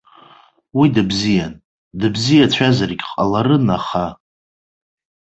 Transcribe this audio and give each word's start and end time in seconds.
Уи 0.77 0.87
дыбзиан, 0.95 1.53
дыбзиацәазаргьы 1.99 3.05
ҟаларын, 3.11 3.67
аха. 3.77 4.05